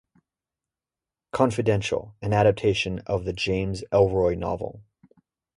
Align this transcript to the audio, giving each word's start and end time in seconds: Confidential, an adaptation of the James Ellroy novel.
Confidential, 1.31 2.15
an 2.23 2.33
adaptation 2.33 3.03
of 3.05 3.23
the 3.23 3.33
James 3.33 3.83
Ellroy 3.91 4.35
novel. 4.35 4.81